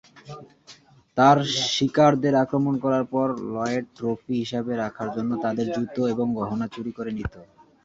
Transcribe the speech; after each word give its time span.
তার 1.17 1.37
শিকারদের 1.69 2.33
আক্রমণ 2.43 2.73
করার 2.83 3.05
পর, 3.13 3.27
লয়েড 3.49 3.85
ট্রফি 3.97 4.33
হিসাবে 4.41 4.71
রাখার 4.75 5.09
জন্য 5.15 5.31
তাদের 5.43 5.67
জুতো 5.75 6.01
এবং 6.13 6.27
গহনা 6.39 6.67
চুরি 6.73 6.91
করে 6.97 7.11
নিত। 7.17 7.33